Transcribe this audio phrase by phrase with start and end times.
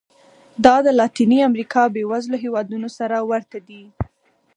[0.65, 3.83] دا د لاتینې امریکا بېوزلو هېوادونو سره ورته دي.